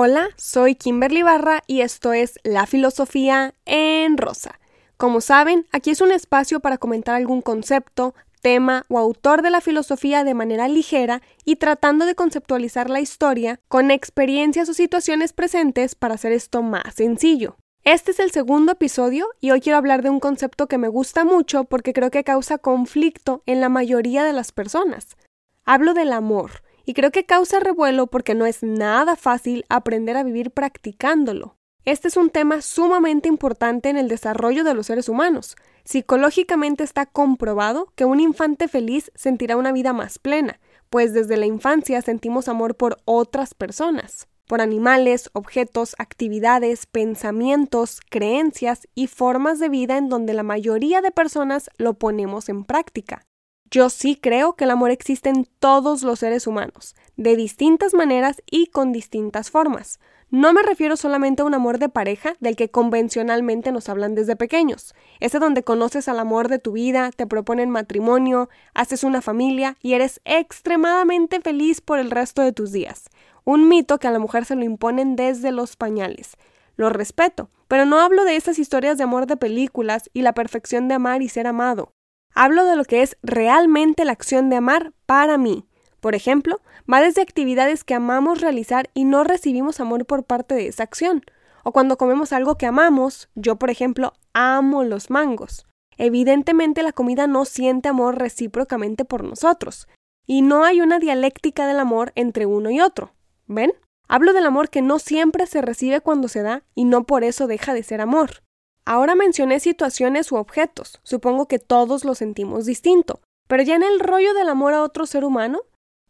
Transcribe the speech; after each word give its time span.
Hola, 0.00 0.28
soy 0.36 0.76
Kimberly 0.76 1.24
Barra 1.24 1.64
y 1.66 1.80
esto 1.80 2.12
es 2.12 2.38
La 2.44 2.66
Filosofía 2.66 3.54
en 3.64 4.16
Rosa. 4.16 4.60
Como 4.96 5.20
saben, 5.20 5.66
aquí 5.72 5.90
es 5.90 6.00
un 6.00 6.12
espacio 6.12 6.60
para 6.60 6.78
comentar 6.78 7.16
algún 7.16 7.42
concepto, 7.42 8.14
tema 8.40 8.84
o 8.88 9.00
autor 9.00 9.42
de 9.42 9.50
la 9.50 9.60
filosofía 9.60 10.22
de 10.22 10.34
manera 10.34 10.68
ligera 10.68 11.20
y 11.44 11.56
tratando 11.56 12.06
de 12.06 12.14
conceptualizar 12.14 12.88
la 12.90 13.00
historia 13.00 13.58
con 13.66 13.90
experiencias 13.90 14.68
o 14.68 14.72
situaciones 14.72 15.32
presentes 15.32 15.96
para 15.96 16.14
hacer 16.14 16.30
esto 16.30 16.62
más 16.62 16.94
sencillo. 16.94 17.56
Este 17.82 18.12
es 18.12 18.20
el 18.20 18.30
segundo 18.30 18.70
episodio 18.70 19.26
y 19.40 19.50
hoy 19.50 19.60
quiero 19.60 19.78
hablar 19.78 20.02
de 20.02 20.10
un 20.10 20.20
concepto 20.20 20.68
que 20.68 20.78
me 20.78 20.86
gusta 20.86 21.24
mucho 21.24 21.64
porque 21.64 21.92
creo 21.92 22.12
que 22.12 22.22
causa 22.22 22.58
conflicto 22.58 23.42
en 23.46 23.60
la 23.60 23.68
mayoría 23.68 24.22
de 24.22 24.32
las 24.32 24.52
personas. 24.52 25.16
Hablo 25.64 25.92
del 25.92 26.12
amor 26.12 26.62
y 26.88 26.94
creo 26.94 27.10
que 27.10 27.26
causa 27.26 27.60
revuelo 27.60 28.06
porque 28.06 28.34
no 28.34 28.46
es 28.46 28.62
nada 28.62 29.14
fácil 29.14 29.66
aprender 29.68 30.16
a 30.16 30.22
vivir 30.22 30.52
practicándolo. 30.52 31.58
Este 31.84 32.08
es 32.08 32.16
un 32.16 32.30
tema 32.30 32.62
sumamente 32.62 33.28
importante 33.28 33.90
en 33.90 33.98
el 33.98 34.08
desarrollo 34.08 34.64
de 34.64 34.72
los 34.72 34.86
seres 34.86 35.10
humanos. 35.10 35.56
Psicológicamente 35.84 36.84
está 36.84 37.04
comprobado 37.04 37.92
que 37.94 38.06
un 38.06 38.20
infante 38.20 38.68
feliz 38.68 39.12
sentirá 39.14 39.58
una 39.58 39.70
vida 39.70 39.92
más 39.92 40.18
plena, 40.18 40.60
pues 40.88 41.12
desde 41.12 41.36
la 41.36 41.44
infancia 41.44 42.00
sentimos 42.00 42.48
amor 42.48 42.74
por 42.74 42.96
otras 43.04 43.52
personas, 43.52 44.26
por 44.46 44.62
animales, 44.62 45.28
objetos, 45.34 45.94
actividades, 45.98 46.86
pensamientos, 46.86 48.00
creencias 48.08 48.88
y 48.94 49.08
formas 49.08 49.58
de 49.58 49.68
vida 49.68 49.98
en 49.98 50.08
donde 50.08 50.32
la 50.32 50.42
mayoría 50.42 51.02
de 51.02 51.10
personas 51.10 51.68
lo 51.76 51.98
ponemos 51.98 52.48
en 52.48 52.64
práctica. 52.64 53.27
Yo 53.70 53.90
sí 53.90 54.16
creo 54.16 54.54
que 54.54 54.64
el 54.64 54.70
amor 54.70 54.90
existe 54.90 55.28
en 55.28 55.46
todos 55.58 56.02
los 56.02 56.20
seres 56.20 56.46
humanos, 56.46 56.96
de 57.16 57.36
distintas 57.36 57.92
maneras 57.92 58.42
y 58.50 58.68
con 58.68 58.92
distintas 58.92 59.50
formas. 59.50 60.00
No 60.30 60.54
me 60.54 60.62
refiero 60.62 60.96
solamente 60.96 61.42
a 61.42 61.44
un 61.44 61.54
amor 61.54 61.78
de 61.78 61.88
pareja 61.90 62.34
del 62.40 62.56
que 62.56 62.70
convencionalmente 62.70 63.70
nos 63.72 63.88
hablan 63.88 64.14
desde 64.14 64.36
pequeños, 64.36 64.94
ese 65.20 65.38
donde 65.38 65.64
conoces 65.64 66.08
al 66.08 66.18
amor 66.18 66.48
de 66.48 66.58
tu 66.58 66.72
vida, 66.72 67.10
te 67.14 67.26
proponen 67.26 67.68
matrimonio, 67.68 68.48
haces 68.72 69.04
una 69.04 69.20
familia 69.20 69.76
y 69.82 69.94
eres 69.94 70.20
extremadamente 70.24 71.40
feliz 71.40 71.80
por 71.82 71.98
el 71.98 72.10
resto 72.10 72.42
de 72.42 72.52
tus 72.52 72.72
días. 72.72 73.10
Un 73.44 73.68
mito 73.68 73.98
que 73.98 74.08
a 74.08 74.12
la 74.12 74.18
mujer 74.18 74.44
se 74.44 74.54
lo 74.54 74.64
imponen 74.64 75.14
desde 75.16 75.52
los 75.52 75.76
pañales. 75.76 76.36
Lo 76.76 76.88
respeto, 76.90 77.50
pero 77.66 77.84
no 77.84 78.00
hablo 78.00 78.24
de 78.24 78.36
esas 78.36 78.58
historias 78.58 78.96
de 78.96 79.04
amor 79.04 79.26
de 79.26 79.36
películas 79.36 80.08
y 80.14 80.22
la 80.22 80.32
perfección 80.32 80.88
de 80.88 80.94
amar 80.94 81.22
y 81.22 81.28
ser 81.28 81.46
amado. 81.46 81.92
Hablo 82.40 82.66
de 82.66 82.76
lo 82.76 82.84
que 82.84 83.02
es 83.02 83.16
realmente 83.20 84.04
la 84.04 84.12
acción 84.12 84.48
de 84.48 84.54
amar 84.54 84.92
para 85.06 85.38
mí. 85.38 85.66
Por 85.98 86.14
ejemplo, 86.14 86.60
va 86.88 87.00
desde 87.00 87.20
actividades 87.20 87.82
que 87.82 87.94
amamos 87.94 88.40
realizar 88.40 88.90
y 88.94 89.06
no 89.06 89.24
recibimos 89.24 89.80
amor 89.80 90.06
por 90.06 90.22
parte 90.22 90.54
de 90.54 90.68
esa 90.68 90.84
acción. 90.84 91.24
O 91.64 91.72
cuando 91.72 91.98
comemos 91.98 92.32
algo 92.32 92.56
que 92.56 92.66
amamos, 92.66 93.28
yo 93.34 93.56
por 93.56 93.70
ejemplo 93.70 94.12
amo 94.34 94.84
los 94.84 95.10
mangos. 95.10 95.66
Evidentemente 95.96 96.84
la 96.84 96.92
comida 96.92 97.26
no 97.26 97.44
siente 97.44 97.88
amor 97.88 98.18
recíprocamente 98.18 99.04
por 99.04 99.24
nosotros. 99.24 99.88
Y 100.24 100.42
no 100.42 100.62
hay 100.62 100.80
una 100.80 101.00
dialéctica 101.00 101.66
del 101.66 101.80
amor 101.80 102.12
entre 102.14 102.46
uno 102.46 102.70
y 102.70 102.80
otro. 102.80 103.14
¿Ven? 103.48 103.72
Hablo 104.06 104.32
del 104.32 104.46
amor 104.46 104.70
que 104.70 104.80
no 104.80 105.00
siempre 105.00 105.48
se 105.48 105.60
recibe 105.60 106.00
cuando 106.02 106.28
se 106.28 106.42
da 106.42 106.62
y 106.76 106.84
no 106.84 107.02
por 107.02 107.24
eso 107.24 107.48
deja 107.48 107.74
de 107.74 107.82
ser 107.82 108.00
amor. 108.00 108.44
Ahora 108.90 109.14
mencioné 109.14 109.60
situaciones 109.60 110.32
u 110.32 110.36
objetos, 110.36 110.98
supongo 111.02 111.46
que 111.46 111.58
todos 111.58 112.06
lo 112.06 112.14
sentimos 112.14 112.64
distinto, 112.64 113.20
pero 113.46 113.62
ya 113.62 113.76
en 113.76 113.82
el 113.82 114.00
rollo 114.00 114.32
del 114.32 114.48
amor 114.48 114.72
a 114.72 114.82
otro 114.82 115.04
ser 115.04 115.26
humano, 115.26 115.60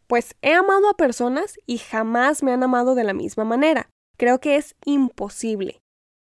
pues 0.06 0.36
he 0.42 0.52
amado 0.52 0.88
a 0.88 0.96
personas 0.96 1.58
y 1.67 1.78
jamás 1.78 2.44
me 2.44 2.52
han 2.52 2.62
amado 2.62 2.94
de 2.94 3.02
la 3.02 3.14
misma 3.14 3.42
manera. 3.42 3.90
Creo 4.17 4.38
que 4.38 4.55
es 4.55 4.77
imposible. 4.84 5.80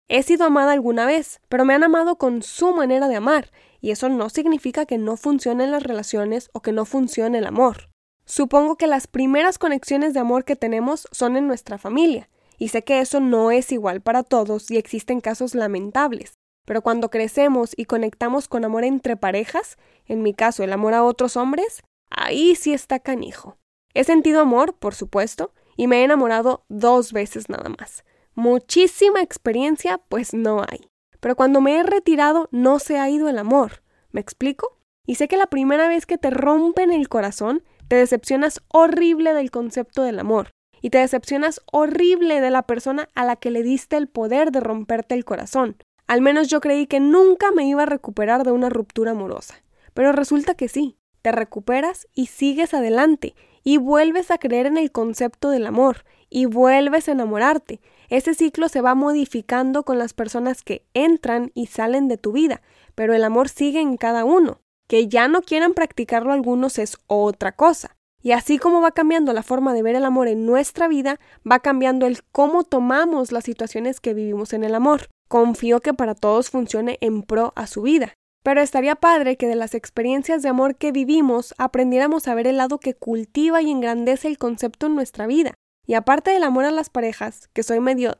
He 0.10 0.24
sido 0.24 0.46
amada 0.46 0.72
alguna 0.72 1.06
vez, 1.06 1.42
pero 1.48 1.64
me 1.64 1.76
han 1.76 1.84
amado 1.84 2.18
con 2.18 2.42
su 2.42 2.74
manera 2.74 3.08
de 3.08 3.18
amar, 3.18 3.52
y 3.80 3.92
eso 3.92 4.10
no 4.10 4.28
significa 4.32 4.88
que 4.88 4.98
no 4.98 5.16
funcionen 5.16 5.70
las 5.70 5.84
relaciones 5.84 6.50
o 6.54 6.64
que 6.64 6.72
no 6.72 6.86
funcione 6.86 7.38
el 7.38 7.46
amor. 7.46 7.92
Supongo 8.26 8.78
que 8.78 8.88
las 8.88 9.06
primeras 9.06 9.60
conexiones 9.60 10.16
de 10.16 10.22
amor 10.22 10.44
que 10.44 10.56
tenemos 10.56 11.08
son 11.12 11.38
en 11.38 11.46
nuestra 11.46 11.78
familia, 11.78 12.32
y 12.58 12.70
sé 12.70 12.84
que 12.84 13.00
eso 13.00 13.20
no 13.20 13.52
es 13.52 13.72
igual 13.72 14.02
para 14.02 14.24
todos 14.24 14.72
y 14.72 14.78
existen 14.78 15.22
casos 15.22 15.54
lamentables. 15.54 16.34
Pero 16.68 16.82
cuando 16.82 17.10
crecemos 17.10 17.72
y 17.78 17.86
conectamos 17.86 18.50
con 18.50 18.66
amor 18.66 18.84
entre 18.84 19.16
parejas, 19.16 19.78
en 20.06 20.22
mi 20.22 20.34
caso 20.34 20.66
el 20.66 20.74
amor 20.74 20.94
a 20.94 21.04
otros 21.06 21.38
hombres, 21.38 21.82
ahí 22.10 22.56
sí 22.56 22.74
está 22.74 23.00
canijo. 23.00 23.58
He 23.94 24.04
sentido 24.04 24.42
amor, 24.42 24.74
por 24.74 24.94
supuesto, 24.94 25.54
y 25.78 25.88
me 25.88 26.02
he 26.02 26.04
enamorado 26.04 26.66
dos 26.68 27.14
veces 27.14 27.48
nada 27.48 27.70
más. 27.70 28.04
Muchísima 28.36 29.22
experiencia, 29.22 29.98
pues 30.10 30.34
no 30.34 30.60
hay. 30.60 30.90
Pero 31.22 31.38
cuando 31.38 31.62
me 31.62 31.80
he 31.80 31.84
retirado 31.84 32.50
no 32.52 32.80
se 32.80 33.00
ha 33.00 33.10
ido 33.10 33.30
el 33.30 33.38
amor. 33.38 33.82
¿Me 34.12 34.20
explico? 34.20 34.78
Y 35.06 35.16
sé 35.16 35.30
que 35.30 35.38
la 35.38 35.48
primera 35.48 35.88
vez 35.88 36.06
que 36.06 36.18
te 36.18 36.32
rompen 36.32 36.92
el 36.92 37.08
corazón, 37.08 37.64
te 37.88 37.96
decepcionas 37.96 38.62
horrible 38.68 39.34
del 39.34 39.52
concepto 39.52 40.04
del 40.04 40.20
amor. 40.20 40.52
Y 40.82 40.90
te 40.90 40.98
decepcionas 40.98 41.62
horrible 41.72 42.42
de 42.42 42.52
la 42.52 42.64
persona 42.64 43.08
a 43.16 43.24
la 43.24 43.38
que 43.38 43.52
le 43.52 43.64
diste 43.64 43.96
el 43.96 44.10
poder 44.10 44.52
de 44.52 44.60
romperte 44.60 45.16
el 45.16 45.24
corazón. 45.24 45.78
Al 46.08 46.22
menos 46.22 46.48
yo 46.48 46.62
creí 46.62 46.88
que 46.88 47.00
nunca 47.00 47.52
me 47.52 47.68
iba 47.68 47.84
a 47.84 47.88
recuperar 47.88 48.44
de 48.46 48.52
una 48.52 48.70
ruptura 48.70 49.12
amorosa. 49.12 49.62
Pero 49.94 50.14
resulta 50.14 50.56
que 50.56 50.70
sí, 50.70 50.98
te 51.22 51.32
recuperas 51.34 52.08
y 52.14 52.28
sigues 52.28 52.74
adelante, 52.74 53.36
y 53.64 53.78
vuelves 53.78 54.32
a 54.32 54.38
creer 54.38 54.66
en 54.66 54.78
el 54.78 54.92
concepto 54.92 55.50
del 55.50 55.68
amor, 55.68 56.06
y 56.30 56.46
vuelves 56.46 57.10
a 57.10 57.12
enamorarte. 57.12 57.82
Ese 58.08 58.34
ciclo 58.34 58.70
se 58.70 58.80
va 58.80 58.96
modificando 58.96 59.84
con 59.84 59.98
las 59.98 60.14
personas 60.14 60.64
que 60.64 60.86
entran 60.94 61.52
y 61.54 61.68
salen 61.68 62.08
de 62.08 62.18
tu 62.18 62.32
vida, 62.32 62.62
pero 62.96 63.14
el 63.14 63.26
amor 63.26 63.50
sigue 63.50 63.82
en 63.82 63.98
cada 63.98 64.24
uno. 64.24 64.62
Que 64.88 65.10
ya 65.10 65.28
no 65.28 65.42
quieran 65.42 65.74
practicarlo 65.74 66.32
algunos 66.32 66.80
es 66.80 66.98
otra 67.08 67.52
cosa. 67.52 67.98
Y 68.22 68.32
así 68.32 68.58
como 68.58 68.80
va 68.80 68.92
cambiando 68.92 69.34
la 69.34 69.44
forma 69.44 69.74
de 69.74 69.84
ver 69.84 69.96
el 69.96 70.06
amor 70.06 70.30
en 70.30 70.46
nuestra 70.46 70.88
vida, 70.88 71.20
va 71.50 71.60
cambiando 71.60 72.06
el 72.06 72.24
cómo 72.32 72.64
tomamos 72.64 73.34
las 73.34 73.44
situaciones 73.44 74.00
que 74.00 74.14
vivimos 74.14 74.54
en 74.54 74.64
el 74.64 74.76
amor. 74.76 75.10
Confío 75.28 75.82
que 75.82 75.94
para 75.94 76.16
todos 76.16 76.50
funcione 76.50 76.98
en 77.02 77.24
pro 77.24 77.54
a 77.56 77.68
su 77.68 77.82
vida. 77.82 78.14
Pero 78.44 78.62
estaría 78.62 78.96
padre 78.96 79.36
que 79.36 79.48
de 79.48 79.56
las 79.56 79.74
experiencias 79.76 80.42
de 80.42 80.50
amor 80.50 80.76
que 80.76 80.94
vivimos 80.94 81.54
aprendiéramos 81.58 82.28
a 82.28 82.36
ver 82.36 82.48
el 82.48 82.58
lado 82.58 82.80
que 82.80 82.94
cultiva 82.94 83.62
y 83.62 83.72
engrandece 83.72 84.30
el 84.30 84.38
concepto 84.38 84.86
en 84.86 84.96
nuestra 84.96 85.28
vida. 85.28 85.54
Y 85.86 85.96
aparte 85.96 86.32
del 86.32 86.44
amor 86.44 86.66
a 86.66 86.72
las 86.72 86.90
parejas, 86.90 87.50
que 87.54 87.64
soy 87.64 87.80
medio 87.80 88.18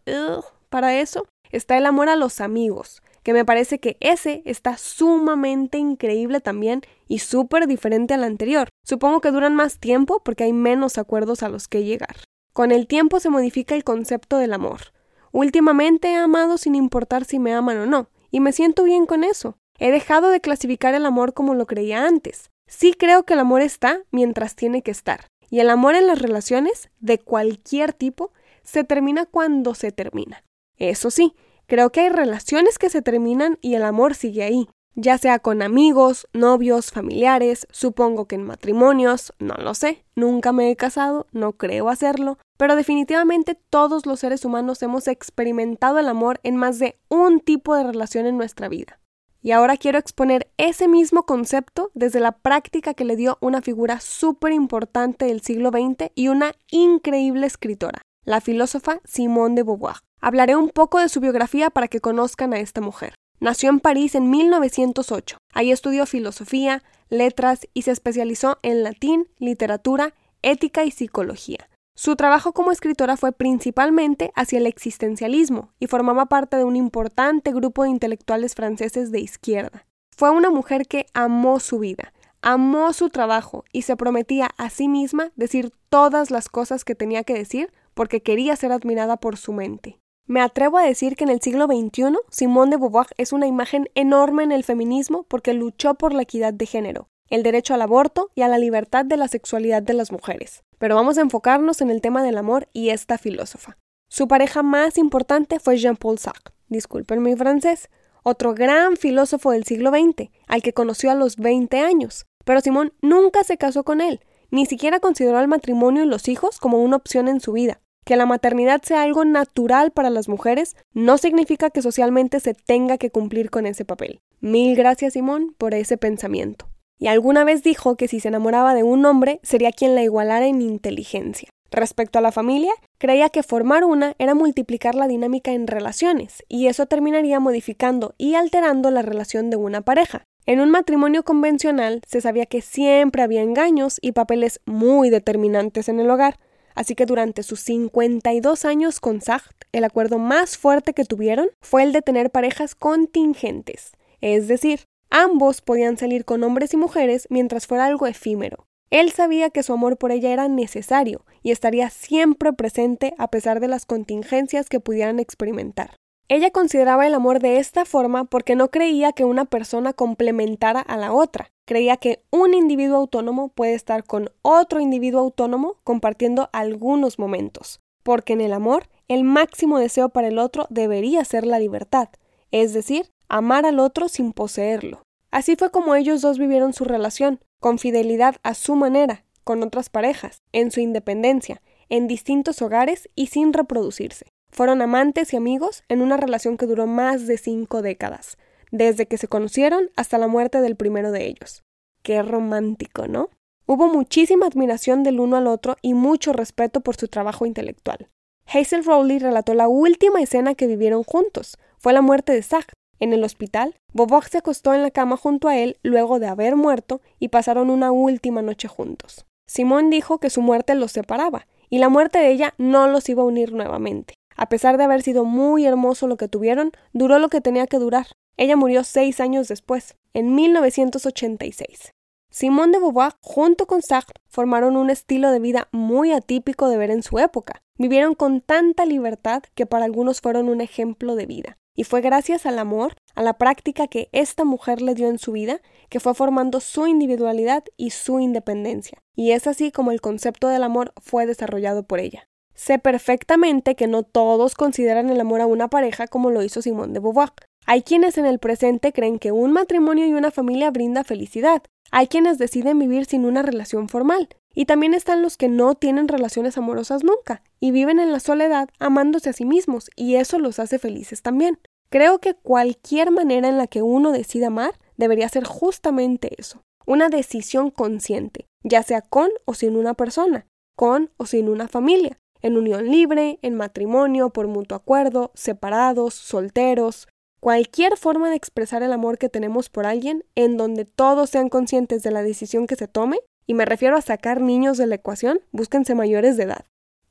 para 0.70 0.96
eso, 1.00 1.28
está 1.52 1.78
el 1.78 1.86
amor 1.86 2.10
a 2.10 2.16
los 2.16 2.42
amigos, 2.42 3.02
que 3.24 3.34
me 3.34 3.46
parece 3.46 3.80
que 3.80 3.98
ese 4.00 4.42
está 4.46 4.78
sumamente 4.78 5.78
increíble 5.78 6.42
también 6.42 6.82
y 7.08 7.20
súper 7.20 7.68
diferente 7.68 8.14
al 8.14 8.24
anterior. 8.24 8.70
Supongo 8.84 9.22
que 9.22 9.32
duran 9.32 9.56
más 9.56 9.80
tiempo 9.80 10.22
porque 10.24 10.46
hay 10.46 10.54
menos 10.54 10.98
acuerdos 10.98 11.44
a 11.44 11.50
los 11.50 11.68
que 11.68 11.84
llegar. 11.84 12.18
Con 12.54 12.72
el 12.72 12.88
tiempo 12.88 13.20
se 13.20 13.30
modifica 13.30 13.76
el 13.76 13.84
concepto 13.84 14.38
del 14.38 14.54
amor. 14.54 14.94
Últimamente 15.38 16.08
he 16.08 16.16
amado 16.16 16.58
sin 16.58 16.74
importar 16.74 17.24
si 17.24 17.38
me 17.38 17.54
aman 17.54 17.78
o 17.78 17.86
no, 17.86 18.10
y 18.32 18.40
me 18.40 18.52
siento 18.52 18.84
bien 18.84 19.06
con 19.06 19.24
eso. 19.24 19.60
He 19.78 19.92
dejado 19.92 20.30
de 20.30 20.42
clasificar 20.42 20.96
el 20.96 21.06
amor 21.06 21.36
como 21.36 21.54
lo 21.54 21.68
creía 21.68 22.08
antes. 22.08 22.50
Sí 22.66 22.96
creo 22.98 23.24
que 23.24 23.36
el 23.36 23.42
amor 23.42 23.62
está 23.62 24.02
mientras 24.10 24.56
tiene 24.56 24.82
que 24.82 24.90
estar. 24.90 25.28
Y 25.52 25.60
el 25.60 25.70
amor 25.70 25.94
en 25.94 26.08
las 26.08 26.20
relaciones, 26.20 26.90
de 27.02 27.20
cualquier 27.20 27.94
tipo, 27.94 28.32
se 28.64 28.84
termina 28.84 29.28
cuando 29.28 29.76
se 29.76 29.92
termina. 29.92 30.44
Eso 30.76 31.12
sí, 31.12 31.36
creo 31.68 31.92
que 31.92 32.00
hay 32.00 32.10
relaciones 32.10 32.80
que 32.80 32.90
se 32.90 33.04
terminan 33.04 33.60
y 33.62 33.76
el 33.76 33.84
amor 33.84 34.16
sigue 34.16 34.42
ahí 34.42 34.68
ya 34.98 35.20
sea 35.20 35.38
con 35.38 35.62
amigos, 35.62 36.28
novios, 36.34 36.92
familiares, 36.92 37.68
supongo 37.70 38.26
que 38.26 38.34
en 38.34 38.44
matrimonios, 38.44 39.32
no 39.38 39.54
lo 39.54 39.76
sé, 39.76 40.04
nunca 40.16 40.52
me 40.52 40.72
he 40.72 40.76
casado, 40.76 41.28
no 41.32 41.54
creo 41.54 41.88
hacerlo, 41.90 42.40
pero 42.58 42.76
definitivamente 42.76 43.54
todos 43.70 44.08
los 44.08 44.20
seres 44.20 44.44
humanos 44.44 44.82
hemos 44.82 45.08
experimentado 45.08 46.00
el 46.00 46.08
amor 46.08 46.40
en 46.42 46.56
más 46.56 46.80
de 46.80 46.98
un 47.10 47.40
tipo 47.40 47.76
de 47.76 47.84
relación 47.84 48.26
en 48.26 48.38
nuestra 48.38 48.70
vida. 48.70 49.00
Y 49.44 49.52
ahora 49.52 49.78
quiero 49.78 50.00
exponer 50.00 50.52
ese 50.58 50.88
mismo 50.88 51.28
concepto 51.28 51.92
desde 51.94 52.20
la 52.20 52.32
práctica 52.32 52.96
que 52.96 53.06
le 53.06 53.16
dio 53.16 53.38
una 53.40 53.62
figura 53.62 54.00
súper 54.00 54.52
importante 54.52 55.26
del 55.26 55.42
siglo 55.42 55.70
XX 55.70 56.12
y 56.16 56.30
una 56.30 56.54
increíble 56.72 57.46
escritora, 57.46 58.02
la 58.26 58.42
filósofa 58.42 59.00
Simone 59.06 59.54
de 59.54 59.64
Beauvoir. 59.64 59.98
Hablaré 60.20 60.56
un 60.56 60.70
poco 60.70 61.00
de 61.00 61.08
su 61.08 61.20
biografía 61.20 61.70
para 61.70 61.88
que 61.88 62.02
conozcan 62.02 62.54
a 62.56 62.60
esta 62.60 62.82
mujer. 62.82 63.14
Nació 63.40 63.70
en 63.70 63.80
París 63.80 64.16
en 64.16 64.30
1908. 64.32 65.38
Ahí 65.54 65.72
estudió 65.72 66.06
filosofía, 66.06 66.84
letras 67.10 67.68
y 67.74 67.84
se 67.84 67.92
especializó 67.92 68.58
en 68.64 68.84
latín, 68.84 69.28
literatura, 69.38 70.16
ética 70.42 70.86
y 70.86 70.92
psicología. 70.92 71.70
Su 71.96 72.16
trabajo 72.16 72.54
como 72.54 72.72
escritora 72.72 73.16
fue 73.16 73.32
principalmente 73.32 74.32
hacia 74.36 74.58
el 74.60 74.68
existencialismo 74.68 75.72
y 75.80 75.88
formaba 75.88 76.28
parte 76.28 76.58
de 76.58 76.64
un 76.64 76.76
importante 76.76 77.52
grupo 77.52 77.84
de 77.84 77.90
intelectuales 77.90 78.56
franceses 78.56 79.12
de 79.12 79.20
izquierda. 79.20 79.86
Fue 80.16 80.32
una 80.32 80.50
mujer 80.50 80.88
que 80.88 81.06
amó 81.14 81.60
su 81.60 81.80
vida, 81.80 82.14
amó 82.42 82.92
su 82.94 83.10
trabajo 83.10 83.66
y 83.72 83.84
se 83.84 83.96
prometía 83.96 84.50
a 84.58 84.70
sí 84.70 84.88
misma 84.88 85.32
decir 85.36 85.72
todas 85.90 86.32
las 86.32 86.50
cosas 86.50 86.86
que 86.86 86.96
tenía 86.96 87.24
que 87.24 87.34
decir 87.34 87.72
porque 87.94 88.22
quería 88.22 88.56
ser 88.56 88.72
admirada 88.72 89.18
por 89.18 89.38
su 89.38 89.54
mente. 89.54 90.00
Me 90.30 90.42
atrevo 90.42 90.78
a 90.78 90.84
decir 90.84 91.16
que 91.16 91.24
en 91.24 91.30
el 91.30 91.42
siglo 91.42 91.68
XXI, 91.68 92.18
Simone 92.30 92.72
de 92.72 92.78
Beauvoir 92.78 93.08
es 93.16 93.32
una 93.32 93.48
imagen 93.48 93.90
enorme 93.96 94.44
en 94.44 94.52
el 94.52 94.66
feminismo 94.66 95.24
porque 95.24 95.54
luchó 95.54 95.94
por 95.94 96.14
la 96.14 96.24
equidad 96.24 96.54
de 96.54 96.66
género, 96.66 97.08
el 97.30 97.44
derecho 97.44 97.74
al 97.74 97.82
aborto 97.82 98.30
y 98.36 98.42
a 98.42 98.50
la 98.50 98.58
libertad 98.58 99.06
de 99.06 99.16
la 99.16 99.30
sexualidad 99.30 99.82
de 99.82 99.94
las 99.94 100.12
mujeres. 100.12 100.64
Pero 100.80 100.96
vamos 100.96 101.18
a 101.18 101.22
enfocarnos 101.22 101.80
en 101.80 101.90
el 101.90 102.02
tema 102.02 102.24
del 102.24 102.38
amor 102.38 102.68
y 102.74 102.90
esta 102.90 103.18
filósofa. 103.18 103.78
Su 104.10 104.28
pareja 104.28 104.64
más 104.64 104.98
importante 104.98 105.62
fue 105.62 105.78
Jean-Paul 105.78 106.20
Sartre, 106.20 106.54
disculpen 106.68 107.24
mi 107.24 107.38
francés, 107.38 107.90
otro 108.22 108.54
gran 108.54 108.98
filósofo 108.98 109.52
del 109.52 109.64
siglo 109.64 109.92
XX, 109.92 110.30
al 110.48 110.62
que 110.62 110.74
conoció 110.74 111.10
a 111.10 111.16
los 111.16 111.38
20 111.38 111.80
años. 111.80 112.26
Pero 112.44 112.60
Simón 112.60 112.92
nunca 113.02 113.46
se 113.46 113.58
casó 113.58 113.86
con 113.86 114.02
él, 114.02 114.20
ni 114.52 114.66
siquiera 114.66 115.00
consideró 115.00 115.40
el 115.40 115.48
matrimonio 115.48 116.04
y 116.04 116.08
los 116.08 116.28
hijos 116.28 116.60
como 116.60 116.84
una 116.84 116.98
opción 116.98 117.30
en 117.30 117.40
su 117.40 117.54
vida. 117.54 117.80
Que 118.08 118.16
la 118.16 118.26
maternidad 118.26 118.82
sea 118.84 119.02
algo 119.02 119.26
natural 119.26 119.92
para 119.92 120.10
las 120.10 120.30
mujeres 120.30 120.78
no 120.94 121.18
significa 121.18 121.72
que 121.72 121.82
socialmente 121.82 122.40
se 122.40 122.54
tenga 122.54 122.98
que 122.98 123.12
cumplir 123.12 123.50
con 123.50 123.66
ese 123.66 123.84
papel. 123.84 124.22
Mil 124.40 124.78
gracias, 124.78 125.12
Simón, 125.12 125.54
por 125.58 125.74
ese 125.74 125.98
pensamiento. 125.98 126.70
Y 126.98 127.08
alguna 127.08 127.44
vez 127.44 127.64
dijo 127.64 127.98
que 127.98 128.08
si 128.08 128.22
se 128.22 128.30
enamoraba 128.30 128.74
de 128.74 128.84
un 128.84 129.06
hombre 129.06 129.42
sería 129.44 129.74
quien 129.74 129.94
la 129.94 130.04
igualara 130.04 130.48
en 130.48 130.62
inteligencia. 130.62 131.50
Respecto 131.70 132.18
a 132.18 132.22
la 132.22 132.32
familia, 132.32 132.72
creía 132.98 133.28
que 133.28 133.44
formar 133.44 133.84
una 133.84 134.16
era 134.20 134.36
multiplicar 134.36 134.96
la 134.96 135.10
dinámica 135.10 135.52
en 135.52 135.68
relaciones, 135.68 136.46
y 136.48 136.68
eso 136.68 136.86
terminaría 136.86 137.42
modificando 137.42 138.16
y 138.18 138.36
alterando 138.36 138.90
la 138.90 139.02
relación 139.02 139.50
de 139.50 139.58
una 139.58 139.82
pareja. 139.82 140.24
En 140.46 140.62
un 140.62 140.72
matrimonio 140.72 141.24
convencional 141.24 142.00
se 142.08 142.22
sabía 142.22 142.46
que 142.46 142.62
siempre 142.62 143.22
había 143.22 143.42
engaños 143.42 143.98
y 144.02 144.14
papeles 144.14 144.62
muy 144.66 145.10
determinantes 145.10 145.90
en 145.90 146.00
el 146.00 146.10
hogar, 146.10 146.40
así 146.78 146.94
que 146.94 147.08
durante 147.08 147.42
sus 147.42 147.60
52 147.62 148.64
años 148.64 149.00
con 149.00 149.20
Sacht, 149.20 149.64
el 149.72 149.84
acuerdo 149.84 150.20
más 150.20 150.58
fuerte 150.60 150.94
que 150.94 151.06
tuvieron 151.06 151.50
fue 151.60 151.82
el 151.82 151.92
de 151.92 152.04
tener 152.04 152.30
parejas 152.30 152.76
contingentes, 152.76 153.94
es 154.22 154.48
decir, 154.48 154.82
ambos 155.10 155.62
podían 155.62 155.98
salir 155.98 156.24
con 156.24 156.44
hombres 156.44 156.74
y 156.76 156.78
mujeres 156.78 157.28
mientras 157.32 157.66
fuera 157.66 157.86
algo 157.86 158.06
efímero. 158.06 158.68
Él 158.92 159.12
sabía 159.12 159.50
que 159.50 159.64
su 159.64 159.74
amor 159.74 159.98
por 159.98 160.12
ella 160.12 160.32
era 160.32 160.48
necesario 160.48 161.26
y 161.42 161.50
estaría 161.50 161.90
siempre 161.90 162.54
presente 162.54 163.16
a 163.18 163.30
pesar 163.30 163.60
de 163.60 163.68
las 163.68 163.88
contingencias 163.88 164.70
que 164.70 164.80
pudieran 164.80 165.20
experimentar. 165.20 165.96
Ella 166.30 166.52
consideraba 166.52 167.08
el 167.08 167.14
amor 167.14 167.40
de 167.40 167.58
esta 167.58 167.86
forma 167.86 168.26
porque 168.26 168.58
no 168.58 168.70
creía 168.70 169.14
que 169.14 169.24
una 169.24 169.46
persona 169.46 169.94
complementara 169.94 170.82
a 170.82 170.98
la 170.98 171.14
otra. 171.14 171.52
Creía 171.66 171.96
que 171.96 172.22
un 172.32 172.54
individuo 172.54 172.98
autónomo 172.98 173.48
puede 173.48 173.76
estar 173.76 174.04
con 174.04 174.30
otro 174.42 174.82
individuo 174.82 175.22
autónomo 175.22 175.78
compartiendo 175.86 176.50
algunos 176.52 177.18
momentos, 177.18 177.80
porque 178.04 178.34
en 178.34 178.42
el 178.42 178.52
amor 178.52 178.90
el 179.08 179.24
máximo 179.24 179.80
deseo 179.80 180.10
para 180.10 180.28
el 180.28 180.38
otro 180.38 180.68
debería 180.70 181.24
ser 181.24 181.48
la 181.48 181.60
libertad, 181.60 182.10
es 182.52 182.74
decir, 182.74 183.10
amar 183.30 183.66
al 183.66 183.80
otro 183.80 184.10
sin 184.10 184.34
poseerlo. 184.34 185.04
Así 185.32 185.56
fue 185.56 185.72
como 185.72 185.96
ellos 185.96 186.22
dos 186.22 186.40
vivieron 186.40 186.74
su 186.74 186.84
relación, 186.84 187.40
con 187.62 187.80
fidelidad 187.80 188.36
a 188.44 188.54
su 188.54 188.76
manera, 188.76 189.24
con 189.46 189.64
otras 189.64 189.90
parejas, 189.90 190.42
en 190.52 190.72
su 190.72 190.82
independencia, 190.82 191.62
en 191.88 192.08
distintos 192.08 192.62
hogares 192.62 193.10
y 193.16 193.28
sin 193.28 193.54
reproducirse. 193.54 194.26
Fueron 194.58 194.82
amantes 194.82 195.34
y 195.34 195.38
amigos 195.38 195.84
en 195.88 196.02
una 196.02 196.18
relación 196.18 196.58
que 196.58 196.66
duró 196.66 196.88
más 196.88 197.28
de 197.28 197.38
cinco 197.38 197.84
décadas, 197.84 198.40
desde 198.72 199.06
que 199.06 199.20
se 199.20 199.28
conocieron 199.28 199.92
hasta 199.96 200.18
la 200.18 200.28
muerte 200.28 200.62
del 200.62 200.76
primero 200.76 201.12
de 201.12 201.28
ellos. 201.28 201.62
Qué 202.02 202.24
romántico, 202.24 203.08
¿no? 203.08 203.30
Hubo 203.68 203.88
muchísima 203.88 204.48
admiración 204.48 205.04
del 205.04 205.20
uno 205.20 205.38
al 205.38 205.46
otro 205.46 205.76
y 205.84 205.94
mucho 205.94 206.34
respeto 206.34 206.82
por 206.82 206.96
su 206.96 207.08
trabajo 207.08 207.46
intelectual. 207.46 208.10
Hazel 208.48 208.84
Rowley 208.84 209.20
relató 209.20 209.54
la 209.54 209.68
última 209.68 210.24
escena 210.24 210.56
que 210.56 210.66
vivieron 210.66 211.04
juntos. 211.04 211.60
Fue 211.78 211.94
la 211.94 212.02
muerte 212.02 212.34
de 212.34 212.42
Zach. 212.42 212.66
En 213.00 213.14
el 213.14 213.24
hospital, 213.24 213.76
Beauvoir 213.94 214.24
se 214.24 214.40
acostó 214.40 214.74
en 214.74 214.82
la 214.82 214.90
cama 214.90 215.18
junto 215.18 215.50
a 215.50 215.58
él 215.60 215.78
luego 215.84 216.18
de 216.18 216.30
haber 216.30 216.56
muerto 216.56 217.00
y 217.20 217.28
pasaron 217.28 217.70
una 217.70 217.92
última 217.92 218.42
noche 218.42 218.68
juntos. 218.68 219.28
Simón 219.46 219.92
dijo 219.92 220.18
que 220.18 220.32
su 220.32 220.42
muerte 220.42 220.74
los 220.74 220.94
separaba 220.94 221.46
y 221.70 221.78
la 221.78 221.90
muerte 221.90 222.18
de 222.18 222.32
ella 222.32 222.56
no 222.58 222.88
los 222.88 223.08
iba 223.08 223.22
a 223.22 223.28
unir 223.28 223.54
nuevamente. 223.54 224.17
A 224.38 224.50
pesar 224.50 224.78
de 224.78 224.84
haber 224.84 225.02
sido 225.02 225.26
muy 225.26 225.66
hermoso 225.66 226.08
lo 226.08 226.16
que 226.16 226.28
tuvieron, 226.28 226.72
duró 226.94 227.18
lo 227.18 227.28
que 227.30 227.42
tenía 227.42 227.66
que 227.66 227.80
durar. 227.80 228.06
Ella 228.38 228.56
murió 228.56 228.84
seis 228.84 229.20
años 229.20 229.48
después, 229.48 229.96
en 230.14 230.36
1986. 230.36 231.92
Simone 232.30 232.74
de 232.74 232.80
Beauvoir 232.80 233.14
junto 233.20 233.66
con 233.66 233.82
Sartre 233.82 234.22
formaron 234.28 234.78
un 234.78 234.92
estilo 234.92 235.32
de 235.32 235.40
vida 235.40 235.70
muy 235.72 236.12
atípico 236.12 236.70
de 236.70 236.78
ver 236.78 236.92
en 236.92 237.02
su 237.02 237.18
época. 237.18 237.64
Vivieron 237.80 238.14
con 238.14 238.42
tanta 238.42 238.86
libertad 238.86 239.42
que 239.56 239.66
para 239.66 239.86
algunos 239.86 240.22
fueron 240.22 240.50
un 240.50 240.62
ejemplo 240.62 241.16
de 241.16 241.26
vida. 241.26 241.58
Y 241.76 241.84
fue 241.84 242.02
gracias 242.02 242.46
al 242.46 242.60
amor, 242.60 242.94
a 243.16 243.24
la 243.24 243.38
práctica 243.40 243.88
que 243.88 244.10
esta 244.12 244.44
mujer 244.44 244.82
le 244.82 244.94
dio 244.94 245.08
en 245.08 245.18
su 245.18 245.32
vida, 245.32 245.62
que 245.90 246.00
fue 246.00 246.14
formando 246.14 246.60
su 246.60 246.86
individualidad 246.86 247.64
y 247.76 247.90
su 247.90 248.20
independencia. 248.20 249.00
Y 249.16 249.32
es 249.32 249.48
así 249.48 249.72
como 249.72 249.92
el 249.92 250.02
concepto 250.02 250.48
del 250.48 250.64
amor 250.64 250.94
fue 251.02 251.26
desarrollado 251.26 251.84
por 251.84 252.00
ella. 252.00 252.27
Sé 252.58 252.80
perfectamente 252.80 253.76
que 253.76 253.86
no 253.86 254.02
todos 254.02 254.56
consideran 254.56 255.12
el 255.12 255.22
amor 255.22 255.42
a 255.42 255.46
una 255.46 255.68
pareja 255.68 256.08
como 256.08 256.32
lo 256.32 256.42
hizo 256.42 256.64
Simone 256.64 256.92
de 256.92 257.00
Beauvoir. 257.00 257.30
Hay 257.68 257.84
quienes 257.84 258.18
en 258.18 258.26
el 258.26 258.40
presente 258.40 258.92
creen 258.92 259.20
que 259.20 259.32
un 259.32 259.52
matrimonio 259.52 260.08
y 260.08 260.14
una 260.14 260.32
familia 260.32 260.72
brinda 260.72 261.04
felicidad. 261.04 261.62
Hay 261.92 262.08
quienes 262.08 262.40
deciden 262.40 262.80
vivir 262.80 263.06
sin 263.06 263.26
una 263.26 263.44
relación 263.44 263.90
formal. 263.90 264.30
Y 264.56 264.66
también 264.66 264.96
están 264.96 265.22
los 265.22 265.38
que 265.38 265.50
no 265.50 265.76
tienen 265.76 266.08
relaciones 266.08 266.58
amorosas 266.58 267.04
nunca 267.04 267.44
y 267.60 267.70
viven 267.70 268.00
en 268.00 268.12
la 268.12 268.20
soledad 268.20 268.70
amándose 268.80 269.30
a 269.30 269.34
sí 269.34 269.46
mismos 269.46 269.92
y 269.96 270.16
eso 270.16 270.40
los 270.40 270.58
hace 270.58 270.80
felices 270.80 271.22
también. 271.22 271.60
Creo 271.90 272.18
que 272.18 272.34
cualquier 272.34 273.12
manera 273.12 273.48
en 273.48 273.60
la 273.60 273.68
que 273.68 273.84
uno 273.84 274.12
decida 274.12 274.48
amar 274.48 274.80
debería 274.98 275.30
ser 275.30 275.44
justamente 275.44 276.32
eso, 276.40 276.64
una 276.88 277.10
decisión 277.10 277.70
consciente, 277.70 278.48
ya 278.64 278.82
sea 278.82 279.02
con 279.02 279.30
o 279.46 279.54
sin 279.54 279.76
una 279.76 279.94
persona, 279.94 280.48
con 280.76 281.12
o 281.18 281.28
sin 281.28 281.50
una 281.50 281.68
familia, 281.68 282.18
en 282.42 282.58
unión 282.58 282.90
libre, 282.90 283.40
en 283.42 283.56
matrimonio, 283.56 284.30
por 284.30 284.48
mutuo 284.48 284.78
acuerdo, 284.78 285.32
separados, 285.34 286.14
solteros, 286.14 287.08
cualquier 287.40 287.98
forma 287.98 288.30
de 288.30 288.36
expresar 288.36 288.84
el 288.84 288.94
amor 288.94 289.18
que 289.18 289.30
tenemos 289.30 289.70
por 289.70 289.86
alguien 289.86 290.24
en 290.36 290.58
donde 290.58 290.86
todos 290.86 291.30
sean 291.30 291.50
conscientes 291.50 292.04
de 292.04 292.12
la 292.12 292.24
decisión 292.24 292.68
que 292.68 292.76
se 292.76 292.88
tome, 292.88 293.20
y 293.46 293.54
me 293.54 293.66
refiero 293.66 293.96
a 293.96 294.02
sacar 294.02 294.42
niños 294.42 294.78
de 294.78 294.88
la 294.88 294.96
ecuación, 294.96 295.40
búsquense 295.52 295.96
mayores 295.96 296.38
de 296.38 296.44
edad. 296.44 296.66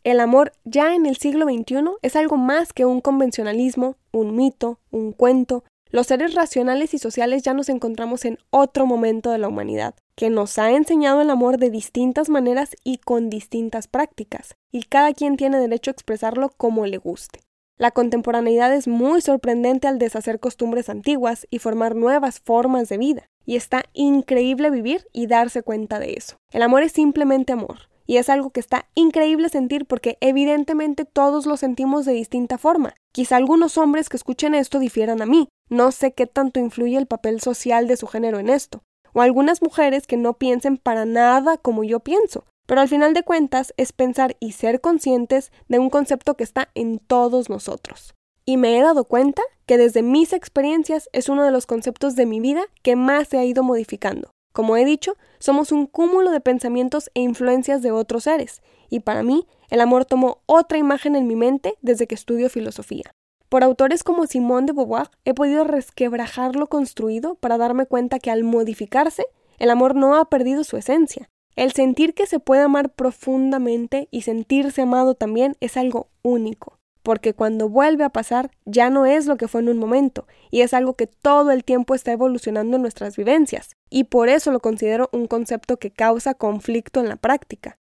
El 0.05 0.21
amor 0.21 0.53
ya 0.65 0.95
en 0.95 1.05
el 1.05 1.17
siglo 1.17 1.47
XXI 1.47 1.97
es 2.03 2.15
algo 2.15 2.37
más 2.37 2.73
que 2.73 2.85
un 2.85 3.01
convencionalismo, 3.01 3.97
un 4.13 4.37
mito, 4.37 4.79
un 4.93 5.13
cuento. 5.13 5.65
Los 5.91 6.09
seres 6.09 6.35
racionales 6.35 6.95
y 6.95 6.99
sociales 6.99 7.43
ya 7.45 7.55
nos 7.55 7.69
encontramos 7.69 8.25
en 8.25 8.39
otro 8.51 8.87
momento 8.87 9.31
de 9.31 9.39
la 9.39 9.49
humanidad, 9.49 9.95
que 10.17 10.31
nos 10.31 10.59
ha 10.59 10.73
enseñado 10.73 11.21
el 11.21 11.31
amor 11.31 11.59
de 11.59 11.71
distintas 11.71 12.29
maneras 12.29 12.71
y 12.83 12.99
con 12.99 13.31
distintas 13.31 13.87
prácticas, 13.87 14.57
y 14.73 14.83
cada 14.83 15.13
quien 15.13 15.37
tiene 15.37 15.61
derecho 15.61 15.91
a 15.91 15.93
expresarlo 15.93 16.51
como 16.57 16.87
le 16.87 16.99
guste. 16.99 17.41
La 17.79 17.93
contemporaneidad 17.93 18.75
es 18.75 18.89
muy 18.89 19.21
sorprendente 19.21 19.87
al 19.87 19.99
deshacer 19.99 20.41
costumbres 20.41 20.89
antiguas 20.89 21.47
y 21.51 21.61
formar 21.61 21.95
nuevas 21.95 22.41
formas 22.41 22.89
de 22.89 22.99
vida, 22.99 23.31
y 23.45 23.55
está 23.55 23.85
increíble 23.93 24.71
vivir 24.71 25.07
y 25.13 25.29
darse 25.29 25.63
cuenta 25.63 26.01
de 26.01 26.15
eso. 26.15 26.37
El 26.51 26.63
amor 26.63 26.83
es 26.83 26.93
simplemente 26.93 27.53
amor, 27.53 27.89
y 28.07 28.19
es 28.19 28.29
algo 28.29 28.51
que 28.51 28.61
está 28.61 28.89
increíble 28.95 29.49
sentir 29.49 29.87
porque 29.87 30.19
evidentemente 30.21 31.05
todos 31.05 31.47
lo 31.47 31.57
sentimos 31.57 32.05
de 32.05 32.13
distinta 32.13 32.59
forma. 32.59 32.95
Quizá 33.13 33.37
algunos 33.37 33.79
hombres 33.79 34.09
que 34.09 34.17
escuchen 34.17 34.55
esto 34.55 34.79
difieran 34.79 35.23
a 35.23 35.27
mí, 35.27 35.49
no 35.69 35.93
sé 35.93 36.13
qué 36.13 36.27
tanto 36.27 36.61
influye 36.61 36.97
el 36.97 37.07
papel 37.07 37.41
social 37.41 37.89
de 37.89 37.97
su 37.97 38.07
género 38.07 38.39
en 38.39 38.49
esto, 38.49 38.83
o 39.13 39.21
algunas 39.21 39.63
mujeres 39.63 40.07
que 40.07 40.17
no 40.17 40.35
piensen 40.35 40.77
para 40.77 41.05
nada 41.05 41.57
como 41.57 41.85
yo 41.85 42.01
pienso, 42.01 42.45
pero 42.67 42.81
al 42.81 42.89
final 42.89 43.15
de 43.15 43.23
cuentas 43.23 43.73
es 43.77 43.93
pensar 43.93 44.37
y 44.41 44.53
ser 44.53 44.81
conscientes 44.81 45.53
de 45.69 45.79
un 45.79 45.91
concepto 45.91 46.37
que 46.37 46.45
está 46.45 46.69
en 46.75 46.99
todos 46.99 47.49
nosotros. 47.49 48.15
Y 48.45 48.59
me 48.59 48.79
he 48.79 48.83
dado 48.83 49.05
cuenta 49.05 49.43
que 49.67 49.79
desde 49.79 50.03
mis 50.03 50.33
experiencias 50.33 51.09
es 51.13 51.29
uno 51.29 51.45
de 51.45 51.51
los 51.51 51.67
conceptos 51.67 52.15
de 52.15 52.27
mi 52.27 52.39
vida 52.39 52.65
que 52.83 52.95
más 52.95 53.29
se 53.29 53.39
ha 53.39 53.45
ido 53.45 53.65
modificando. 53.65 54.31
Como 54.57 54.79
he 54.79 54.87
dicho, 54.87 55.19
somos 55.39 55.71
un 55.71 55.85
cúmulo 55.85 56.31
de 56.31 56.41
pensamientos 56.41 57.11
e 57.13 57.21
influencias 57.21 57.83
de 57.83 57.91
otros 57.91 58.25
seres, 58.25 58.63
y 58.89 59.01
para 59.01 59.23
mí 59.23 59.47
el 59.69 59.83
amor 59.83 60.07
tomó 60.07 60.39
otra 60.47 60.79
imagen 60.79 61.15
en 61.15 61.27
mi 61.27 61.37
mente 61.37 61.75
desde 61.83 62.07
que 62.07 62.15
estudio 62.15 62.49
filosofía. 62.49 63.13
Por 63.51 63.63
autores 63.63 64.03
como 64.03 64.25
Simone 64.25 64.69
de 64.69 64.73
Beauvoir 64.73 65.11
he 65.27 65.35
podido 65.35 65.65
resquebrajar 65.65 66.57
lo 66.57 66.69
construido 66.69 67.35
para 67.35 67.59
darme 67.59 67.85
cuenta 67.85 68.19
que 68.19 68.31
al 68.31 68.45
modificarse, 68.45 69.27
el 69.59 69.69
amor 69.69 69.95
no 69.95 70.17
ha 70.17 70.25
perdido 70.25 70.65
su 70.65 70.79
esencia. 70.79 71.29
El 71.55 71.73
sentir 71.73 72.15
que 72.15 72.25
se 72.25 72.39
puede 72.39 72.63
amar 72.63 72.95
profundamente 72.95 74.09
y 74.11 74.23
sentirse 74.23 74.81
amado 74.81 75.15
también 75.15 75.59
es 75.61 75.77
algo 75.77 76.09
único, 76.23 76.76
porque 77.07 77.35
cuando 77.35 77.69
vuelve 77.69 78.03
a 78.03 78.09
pasar 78.09 78.51
ya 78.65 78.91
no 78.91 79.07
es 79.07 79.27
lo 79.27 79.37
que 79.37 79.47
fue 79.47 79.61
en 79.61 79.69
un 79.69 79.79
momento, 79.79 80.27
y 80.51 80.63
es 80.63 80.75
algo 80.75 80.95
que 80.95 81.07
todo 81.07 81.53
el 81.53 81.63
tiempo 81.63 81.95
está 81.95 82.11
evolucionando 82.11 82.75
en 82.75 82.83
nuestras 82.83 83.17
vivencias, 83.17 83.77
y 83.89 84.05
por 84.05 84.29
eso 84.29 84.51
lo 84.51 84.59
considero 84.59 85.09
un 85.13 85.29
concepto 85.29 85.77
que 85.77 85.93
causa 85.93 86.35
conflicto 86.35 86.99
en 86.99 87.09
la 87.09 87.15
práctica. 87.15 87.79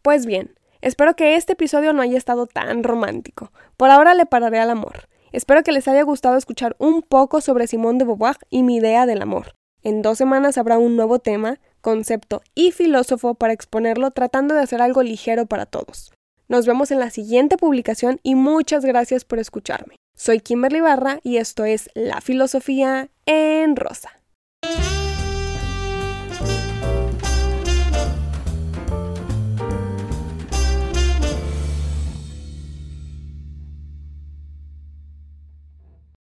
Pues 0.00 0.26
bien, 0.26 0.54
Espero 0.80 1.16
que 1.16 1.34
este 1.34 1.54
episodio 1.54 1.92
no 1.92 2.02
haya 2.02 2.16
estado 2.16 2.46
tan 2.46 2.84
romántico. 2.84 3.50
Por 3.76 3.90
ahora 3.90 4.14
le 4.14 4.26
pararé 4.26 4.60
al 4.60 4.70
amor. 4.70 5.08
Espero 5.32 5.64
que 5.64 5.72
les 5.72 5.88
haya 5.88 6.02
gustado 6.02 6.36
escuchar 6.36 6.76
un 6.78 7.02
poco 7.02 7.40
sobre 7.40 7.66
Simone 7.66 7.98
de 7.98 8.04
Beauvoir 8.04 8.36
y 8.48 8.62
mi 8.62 8.76
idea 8.76 9.04
del 9.04 9.22
amor. 9.22 9.56
En 9.82 10.02
dos 10.02 10.18
semanas 10.18 10.56
habrá 10.56 10.78
un 10.78 10.94
nuevo 10.94 11.18
tema, 11.18 11.58
concepto 11.80 12.42
y 12.54 12.70
filósofo 12.70 13.34
para 13.34 13.54
exponerlo 13.54 14.12
tratando 14.12 14.54
de 14.54 14.60
hacer 14.60 14.80
algo 14.80 15.02
ligero 15.02 15.46
para 15.46 15.66
todos. 15.66 16.12
Nos 16.50 16.66
vemos 16.66 16.90
en 16.90 16.98
la 16.98 17.10
siguiente 17.10 17.58
publicación 17.58 18.20
y 18.22 18.34
muchas 18.34 18.82
gracias 18.82 19.26
por 19.26 19.38
escucharme. 19.38 19.96
Soy 20.16 20.40
Kimberly 20.40 20.80
Barra 20.80 21.20
y 21.22 21.36
esto 21.36 21.66
es 21.66 21.90
La 21.94 22.22
Filosofía 22.22 23.10
en 23.26 23.76
Rosa. 23.76 24.17